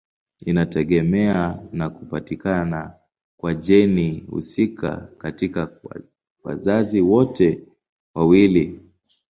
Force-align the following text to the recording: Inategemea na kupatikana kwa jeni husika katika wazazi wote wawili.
Inategemea 0.45 1.59
na 1.71 1.89
kupatikana 1.89 2.93
kwa 3.37 3.53
jeni 3.53 4.19
husika 4.19 4.97
katika 5.17 5.71
wazazi 6.43 7.01
wote 7.01 7.63
wawili. 8.15 8.79